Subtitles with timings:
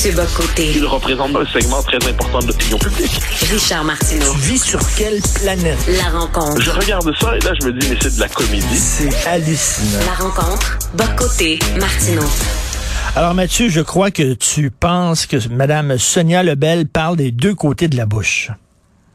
[0.00, 0.72] Mathieu Bocoté.
[0.76, 3.20] Il représente un segment très important de l'opinion publique.
[3.52, 4.32] Richard Martineau.
[4.32, 5.76] Tu vis sur quelle planète?
[5.88, 6.58] La rencontre.
[6.58, 8.78] Je regarde ça et là, je me dis, mais c'est de la comédie.
[8.78, 9.98] C'est hallucinant.
[10.06, 10.78] La rencontre.
[10.94, 11.58] Bocoté.
[11.78, 12.24] Martineau.
[13.14, 17.88] Alors Mathieu, je crois que tu penses que Mme Sonia Lebel parle des deux côtés
[17.88, 18.48] de la bouche.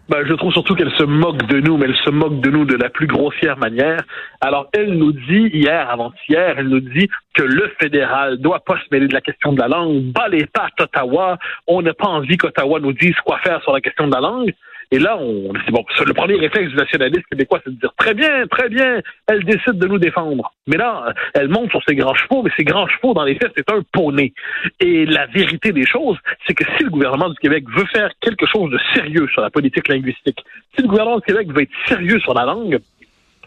[0.07, 2.65] Ben, je trouve surtout qu'elle se moque de nous, mais elle se moque de nous
[2.65, 4.01] de la plus grossière manière.
[4.39, 8.85] Alors, elle nous dit, hier, avant-hier, elle nous dit que le fédéral doit pas se
[8.91, 12.37] mêler de la question de la langue, bas les pattes Ottawa, on n'a pas envie
[12.37, 14.53] qu'Ottawa nous dise quoi faire sur la question de la langue.
[14.91, 18.47] Et là, on, bon, le premier réflexe du nationaliste québécois, c'est de dire très bien,
[18.47, 20.53] très bien, elle décide de nous défendre.
[20.67, 23.51] Mais là, elle monte sur ses grands chevaux, mais ses grands chevaux, dans les faits,
[23.55, 24.33] c'est un poney.
[24.79, 28.45] Et la vérité des choses, c'est que si le gouvernement du Québec veut faire quelque
[28.45, 30.43] chose de sérieux sur la politique linguistique,
[30.75, 32.79] si le gouvernement du Québec veut être sérieux sur la langue,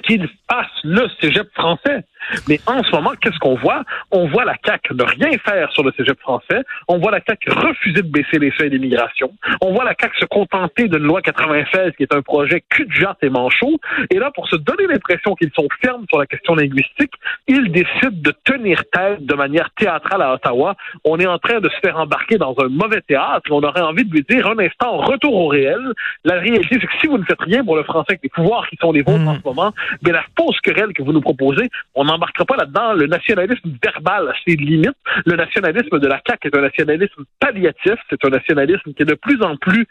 [0.04, 2.04] qu'il fasse le cégep français.
[2.48, 3.82] Mais en ce moment, qu'est-ce qu'on voit?
[4.10, 6.62] On voit la CAQ ne rien faire sur le cégep français.
[6.88, 9.32] On voit la CAQ refuser de baisser les seuils d'immigration.
[9.60, 12.92] On voit la CAQ se contenter d'une loi 96 qui est un projet cul de
[12.92, 13.78] jatte et manchot.
[14.10, 17.12] Et là, pour se donner l'impression qu'ils sont fermes sur la question linguistique,
[17.46, 20.74] ils décident de tenir tête de manière théâtrale à Ottawa.
[21.04, 23.50] On est en train de se faire embarquer dans un mauvais théâtre.
[23.50, 25.92] On aurait envie de lui dire un instant, retour au réel.
[26.24, 28.68] La réalité, c'est que si vous ne faites rien pour le français avec les pouvoirs
[28.68, 29.72] qui sont les vôtres en ce moment,
[30.04, 32.92] mais la fausse querelle que vous nous proposez, on n'embarquera pas là-dedans.
[32.94, 34.96] Le nationalisme verbal a ses limites.
[35.24, 37.94] Le nationalisme de la CAQ est un nationalisme palliatif.
[38.10, 39.86] C'est un nationalisme qui est de plus en plus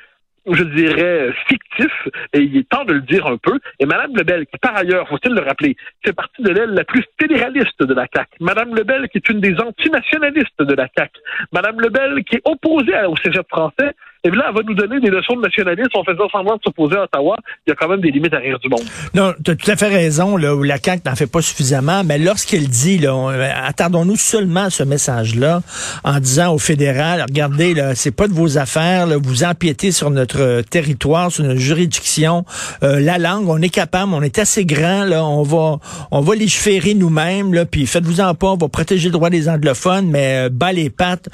[0.53, 1.91] je dirais, fictif,
[2.33, 3.59] et il est temps de le dire un peu.
[3.79, 7.03] Et Mme Lebel, qui par ailleurs, faut-il le rappeler, fait partie de l'aile la plus
[7.19, 8.29] fédéraliste de la CAQ.
[8.39, 11.11] Mme Lebel, qui est une des antinationalistes de la CAQ.
[11.51, 13.93] Mme Lebel, qui est opposée au cégep français,
[14.27, 16.97] et là, elle va nous donner des leçons de nationalisme en faisant semblant de s'opposer
[16.97, 17.37] à Ottawa.
[17.65, 18.83] Il y a quand même des limites à rire du monde.
[19.13, 22.03] Non, tu as tout à fait raison, là, où la CAQ n'en fait pas suffisamment,
[22.03, 25.61] mais lorsqu'elle dit, euh, attardons-nous seulement à ce message-là,
[26.03, 30.09] en disant au fédéral, regardez, là, c'est pas de vos affaires, là, vous empiétez sur
[30.09, 32.43] notre euh, territoire, sur notre juridiction,
[32.83, 35.77] euh, la langue, on est capable, on est assez grand, là, on va,
[36.11, 40.09] on va légiférer nous-mêmes, là, puis faites-vous-en pas, on va protéger le droit des anglophones,
[40.09, 41.29] mais bas les pattes,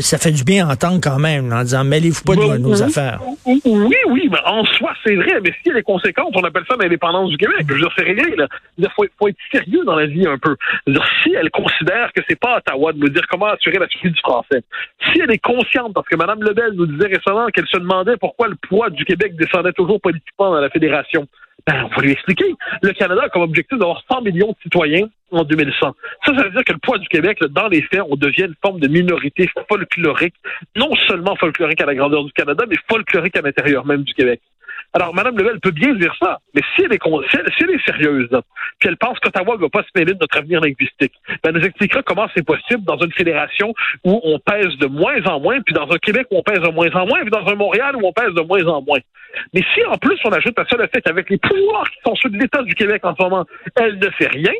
[0.00, 3.20] ça fait du bien à entendre quand même, en disant, mais pas de nos affaires.
[3.46, 5.40] Oui, oui, mais en soi, c'est vrai.
[5.42, 7.64] Mais s'il y a des conséquences, on appelle ça l'indépendance du Québec.
[7.68, 8.48] Je veux dire, c'est réglé, là.
[8.78, 10.56] Il faut, faut, être sérieux dans la vie un peu.
[10.86, 13.88] dire, si elle considère que c'est pas à Ottawa de nous dire comment assurer la
[13.88, 14.62] survie du français,
[15.12, 18.48] si elle est consciente, parce que Mme Lebel nous disait récemment qu'elle se demandait pourquoi
[18.48, 21.26] le poids du Québec descendait toujours politiquement dans la fédération,
[21.66, 22.54] ben, on va lui expliquer.
[22.82, 25.94] Le Canada a comme objectif d'avoir 100 millions de citoyens en 2100.
[26.24, 28.54] Ça, ça veut dire que le poids du Québec, dans les faits, on devient une
[28.62, 30.34] forme de minorité folklorique,
[30.76, 34.40] non seulement folklorique à la grandeur du Canada, mais folklorique à l'intérieur même du Québec.
[34.94, 38.28] Alors, Mme Lebel peut bien dire ça, mais si elle est, si elle, est sérieuse,
[38.78, 41.54] puis elle pense qu'Ottawa ne va pas se mêler de notre avenir linguistique, ben, elle
[41.54, 43.72] nous expliquera comment c'est possible dans une fédération
[44.04, 46.68] où on pèse de moins en moins, puis dans un Québec où on pèse de
[46.68, 49.00] moins en moins, puis dans un Montréal où on pèse de moins en moins.
[49.54, 52.14] Mais si en plus on ajoute à ça le fait qu'avec les pouvoirs qui sont
[52.16, 54.52] ceux de l'État du Québec en ce moment, elle ne fait rien,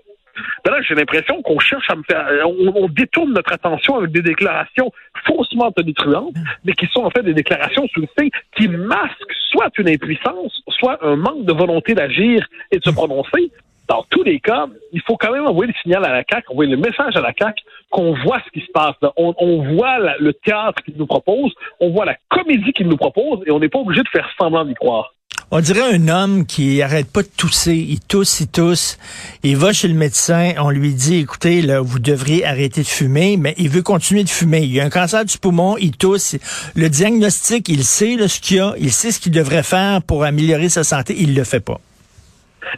[0.65, 4.23] ben là, j'ai l'impression qu'on cherche à me faire, on, détourne notre attention avec des
[4.23, 4.93] déclarations
[5.27, 6.35] faussement tonitruantes,
[6.65, 10.63] mais qui sont en fait des déclarations sous le fait qui masquent soit une impuissance,
[10.69, 13.51] soit un manque de volonté d'agir et de se prononcer.
[13.89, 16.71] Dans tous les cas, il faut quand même envoyer le signal à la CAQ, envoyer
[16.71, 18.95] le message à la CAQ qu'on voit ce qui se passe.
[19.17, 23.41] On, on voit le théâtre qu'il nous propose, on voit la comédie qu'il nous propose,
[23.47, 25.13] et on n'est pas obligé de faire semblant d'y croire.
[25.55, 28.97] On dirait un homme qui arrête pas de tousser, il tousse, il tousse,
[29.43, 33.37] il va chez le médecin, on lui dit, écoutez, là, vous devriez arrêter de fumer,
[33.37, 34.63] mais il veut continuer de fumer.
[34.63, 36.37] Il a un cancer du poumon, il tousse.
[36.75, 40.71] Le diagnostic, il sait ce qu'il a, il sait ce qu'il devrait faire pour améliorer
[40.71, 41.83] sa santé, il le fait pas.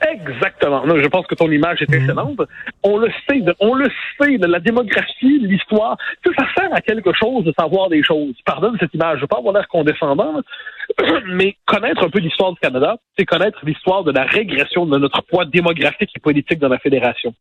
[0.08, 0.86] Exactement.
[0.86, 2.40] Non, je pense que ton image est excellente.
[2.82, 3.88] On le sait, de- on le
[4.20, 8.02] sait, de la démographie, l'histoire, tu sais, ça sert à quelque chose de savoir des
[8.02, 8.34] choses.
[8.44, 10.40] Pardonne cette image, je veux pas avoir l'air condescendant,
[11.28, 15.22] mais connaître un peu l'histoire du Canada, c'est connaître l'histoire de la régression de notre
[15.22, 17.34] poids démographique et politique dans la fédération.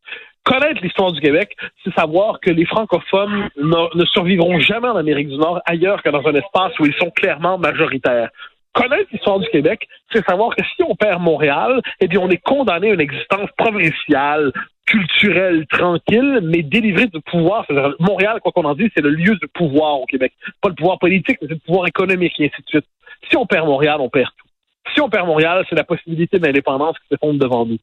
[0.44, 5.28] Connaître l'histoire du Québec, c'est savoir que les francophones ne, ne survivront jamais en Amérique
[5.28, 8.28] du Nord ailleurs que dans un espace où ils sont clairement majoritaires
[8.74, 12.42] connaître l'histoire du Québec, c'est savoir que si on perd Montréal, eh bien, on est
[12.42, 14.52] condamné à une existence provinciale,
[14.86, 17.66] culturelle, tranquille, mais délivrée de pouvoir.
[18.00, 20.32] Montréal, quoi qu'on en dise, c'est le lieu de pouvoir au Québec.
[20.60, 22.86] Pas le pouvoir politique, mais c'est le pouvoir économique et ainsi de suite.
[23.30, 24.48] Si on perd Montréal, on perd tout.
[24.94, 27.78] Si on perd Montréal, c'est la possibilité d'indépendance qui s'effondre devant nous.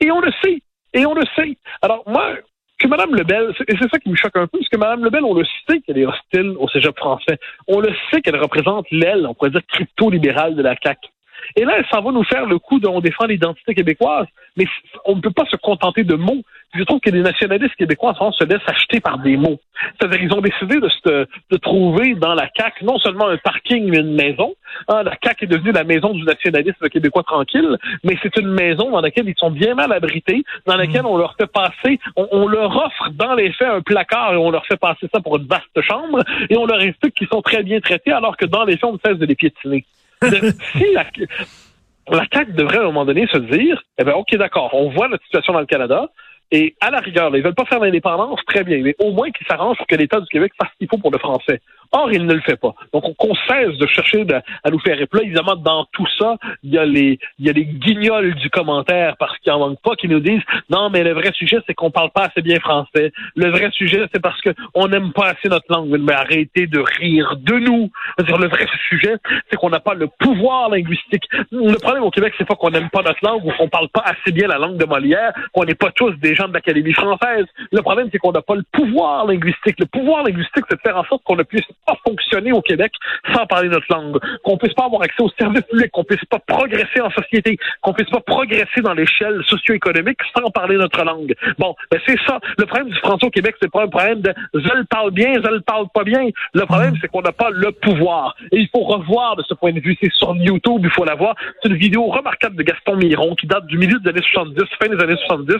[0.00, 0.62] Et on le sait.
[0.94, 1.56] Et on le sait.
[1.82, 2.36] Alors, moi,
[2.78, 5.24] que Mme Lebel, et c'est ça qui me choque un peu, parce que Mme Lebel,
[5.24, 7.38] on le sait qu'elle est hostile au cégep français.
[7.66, 11.08] On le sait qu'elle représente l'aile, on pourrait dire, crypto-libérale de la CAQ.
[11.56, 14.66] Et là, elle s'en va nous faire le coup de on défend l'identité québécoise, mais
[15.04, 16.42] on ne peut pas se contenter de mots.
[16.74, 19.58] Je trouve que les nationalistes québécois en se laissent acheter par des mots.
[19.98, 23.88] C'est-à-dire qu'ils ont décidé de, se, de trouver dans la CAQ non seulement un parking,
[23.88, 24.54] mais une maison.
[24.88, 28.90] Hein, la CAQ est devenue la maison du nationalisme québécois tranquille, mais c'est une maison
[28.90, 32.48] dans laquelle ils sont bien mal abrités, dans laquelle on leur fait passer, on, on
[32.48, 35.46] leur offre dans les faits un placard et on leur fait passer ça pour une
[35.46, 38.76] vaste chambre, et on leur explique qu'ils sont très bien traités, alors que dans les
[38.76, 39.84] faits, on ne cesse de les piétiner.
[40.22, 41.04] Si la,
[42.08, 45.08] la CAQ devrait à un moment donné se dire, eh bien, OK, d'accord, on voit
[45.08, 46.08] notre situation dans le Canada,
[46.52, 49.30] et à la rigueur, là, ils veulent pas faire l'indépendance, très bien, mais au moins
[49.30, 51.60] qu'ils s'arrangent pour que l'État du Québec fasse ce qu'il faut pour le français.
[51.92, 52.74] Or, il ne le fait pas.
[52.92, 54.26] Donc, on, qu'on cesse de chercher
[54.64, 54.96] à nous faire.
[54.96, 58.50] Là, évidemment, dans tout ça, il y a les, il y a les guignols du
[58.50, 61.74] commentaire, parce qu'il en manque pas, qui nous disent, non, mais le vrai sujet, c'est
[61.74, 63.12] qu'on parle pas assez bien français.
[63.34, 65.96] Le vrai sujet, c'est parce que on n'aime pas assez notre langue.
[65.98, 67.90] Mais arrêtez de rire de nous.
[68.18, 69.16] Le vrai sujet,
[69.50, 71.24] c'est qu'on n'a pas le pouvoir linguistique.
[71.50, 74.04] Le problème au Québec, c'est pas qu'on n'aime pas notre langue ou qu'on parle pas
[74.04, 77.46] assez bien la langue de Molière, qu'on n'est pas tous des gens de l'Académie française.
[77.72, 79.78] Le problème, c'est qu'on n'a pas le pouvoir linguistique.
[79.78, 82.92] Le pouvoir linguistique, c'est de faire en sorte qu'on ne puisse pas fonctionner au Québec
[83.34, 86.38] sans parler notre langue, qu'on puisse pas avoir accès aux services publics, qu'on puisse pas
[86.38, 91.34] progresser en société, qu'on puisse pas progresser dans l'échelle socio-économique sans parler notre langue.
[91.58, 92.40] Bon, ben c'est ça.
[92.58, 95.34] Le problème du français au Québec, c'est pas un problème de je le parle bien,
[95.34, 96.28] je le parle pas bien.
[96.54, 98.36] Le problème, c'est qu'on n'a pas le pouvoir.
[98.52, 99.96] Et il faut revoir de ce point de vue.
[100.00, 101.34] C'est sur YouTube, il faut la voir.
[101.62, 104.88] C'est une vidéo remarquable de Gaston Miron qui date du milieu des années 70, fin
[104.88, 105.56] des années 70,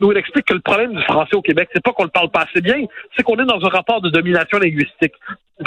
[0.00, 2.30] où il explique que le problème du français au Québec, c'est pas qu'on le parle
[2.30, 2.84] pas assez bien,
[3.16, 5.14] c'est qu'on est dans un rapport de domination linguistique.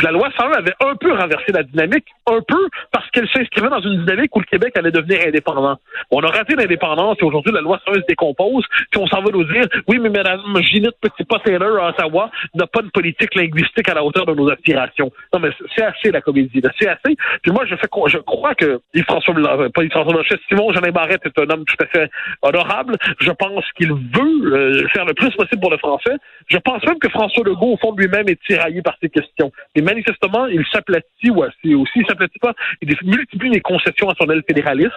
[0.04, 3.82] La loi 101 avait un peu renversé la dynamique, un peu parce qu'elle s'inscrivait dans
[3.82, 5.78] une dynamique où le Québec allait devenir indépendant.
[6.12, 9.32] On a raté l'indépendance et aujourd'hui la loi 101 se décompose, puis on s'en va
[9.32, 13.96] nous dire oui, mais madame Ginette Petit-Pas-Taylor à Ottawa n'a pas de politique linguistique à
[13.96, 15.12] la hauteur de nos aspirations.
[15.34, 17.16] Non, mais c'est assez la comédie, c'est assez.
[17.42, 21.26] Puis moi, je fais je crois que Yves-François euh, pas Yves-François Blanchet, Simon Jeanin Barrette
[21.26, 22.12] est un homme tout à fait
[22.44, 22.96] honorable.
[23.20, 26.16] Je pense qu'il veut euh, faire le plus possible pour le français.
[26.48, 29.52] Je pense même que François Legault, au fond de lui-même, est tiraillé par ces questions.
[29.80, 34.16] Et manifestement, il s'aplatit, ou aussi, aussi il s'aplatit pas, il multiplie les concessions à
[34.16, 34.92] son aile fédéraliste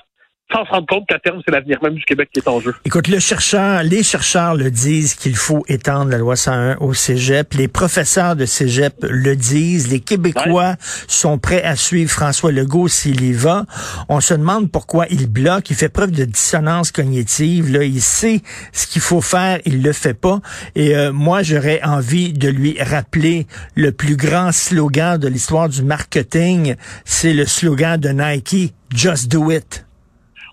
[0.53, 2.75] sans se rendre compte qu'à terme, c'est l'avenir même du Québec qui est en jeu.
[2.85, 7.55] Écoute, le chercheur, les chercheurs le disent qu'il faut étendre la loi 101 au cégep.
[7.55, 9.91] Les professeurs de cégep le disent.
[9.91, 10.77] Les Québécois
[11.09, 13.65] sont prêts à suivre François Legault s'il y va.
[14.09, 15.71] On se demande pourquoi il bloque.
[15.71, 17.73] Il fait preuve de dissonance cognitive.
[17.73, 18.43] Là, il sait
[18.73, 20.41] ce qu'il faut faire, il le fait pas.
[20.75, 25.83] Et euh, moi, j'aurais envie de lui rappeler le plus grand slogan de l'histoire du
[25.83, 26.75] marketing.
[27.05, 28.75] C'est le slogan de Nike.
[28.94, 29.87] Just do it.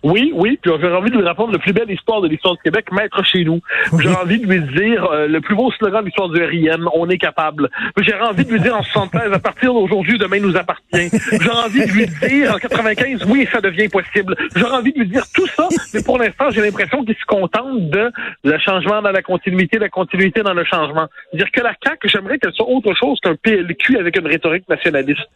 [0.04, 2.62] Oui, oui, puis j'aurais envie de lui répondre le plus belle histoire de l'histoire du
[2.62, 3.60] Québec, maître chez nous.
[3.98, 7.10] J'aurais envie de lui dire euh, le plus beau slogan de l'histoire du RIM, on
[7.10, 7.70] est capable.
[7.98, 11.10] J'aurais envie de lui dire en 73, à partir d'aujourd'hui, demain nous appartient.
[11.42, 14.36] J'aurais envie de lui dire en 95, oui, ça devient possible.
[14.56, 17.90] J'aurais envie de lui dire tout ça, mais pour l'instant, j'ai l'impression qu'il se contente
[17.90, 18.12] de
[18.44, 21.08] le changement dans la continuité, la continuité dans le changement.
[21.34, 25.28] Dire que la CAQ, j'aimerais qu'elle soit autre chose qu'un PLQ avec une rhétorique nationaliste.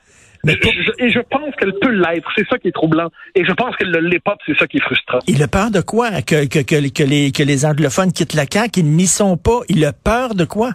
[0.45, 2.29] Mais Je- je- et je pense qu'elle peut l'être.
[2.35, 3.09] C'est ça qui est troublant.
[3.35, 4.35] Et je pense qu'elle ne l'est pas.
[4.45, 5.19] C'est ça qui est frustrant.
[5.27, 6.21] Il a peur de quoi?
[6.21, 8.81] Que, que, que, que les, que les anglophones quittent la CAQ?
[8.81, 9.61] Ils n'y sont pas.
[9.69, 10.71] Il a peur de quoi?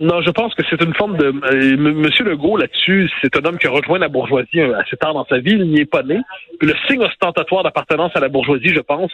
[0.00, 1.26] Non, je pense que c'est une forme de...
[1.26, 5.14] euh, Monsieur Legault, là-dessus, c'est un homme qui a rejoint la bourgeoisie euh, assez tard
[5.14, 5.52] dans sa vie.
[5.52, 6.18] Il n'y est pas né.
[6.60, 9.12] Le signe ostentatoire d'appartenance à la bourgeoisie, je pense,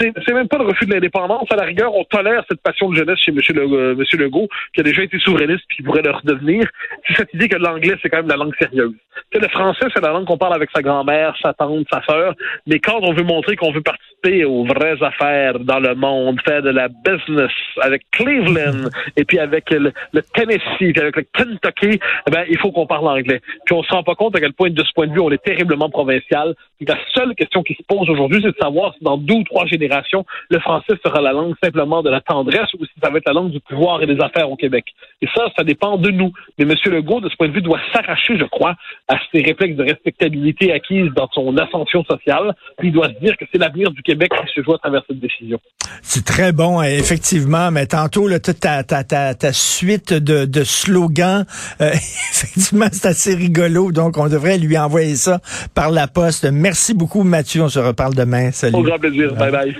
[0.00, 1.46] c'est même pas le refus de l'indépendance.
[1.52, 4.48] À la rigueur, on tolère cette passion de jeunesse chez Monsieur, Le- euh, Monsieur Legault,
[4.74, 6.66] qui a déjà été souverainiste puis qui pourrait le redevenir.
[7.06, 8.94] C'est cette idée que l'anglais, c'est quand même la langue sérieuse.
[9.30, 12.34] Tu le français, c'est la langue qu'on parle avec sa grand-mère, sa tante, sa sœur.
[12.66, 16.62] Mais quand on veut montrer qu'on veut participer aux vraies affaires dans le monde, faire
[16.62, 17.50] de la business
[17.82, 22.72] avec Cleveland et puis avec le le Tennessee, avec le Kentucky, eh ben, il faut
[22.72, 23.40] qu'on parle anglais.
[23.66, 25.30] Puis on se rend pas compte à quel point, de ce point de vue, on
[25.30, 26.54] est terriblement provincial.
[26.78, 29.44] Puis la seule question qui se pose aujourd'hui, c'est de savoir si dans deux ou
[29.44, 33.18] trois générations, le français sera la langue simplement de la tendresse ou si ça va
[33.18, 34.86] être la langue du pouvoir et des affaires au Québec.
[35.20, 36.32] Et ça, ça dépend de nous.
[36.58, 36.74] Mais M.
[36.86, 38.74] Legault, de ce point de vue, doit s'arracher, je crois,
[39.08, 42.54] à ses réflexes de respectabilité acquises dans son ascension sociale.
[42.78, 45.02] Puis il doit se dire que c'est l'avenir du Québec qui se joue à travers
[45.06, 45.60] cette décision.
[46.02, 51.44] C'est très bon, effectivement, mais tantôt, là, toute ta, ta suite de, de slogans,
[51.80, 51.90] euh,
[52.32, 55.40] effectivement, c'est assez rigolo, donc on devrait lui envoyer ça
[55.74, 56.44] par la poste.
[56.44, 58.50] Merci beaucoup, Mathieu, on se reparle demain.
[58.52, 58.76] Salut.
[58.76, 59.76] Au grand plaisir, bye bye.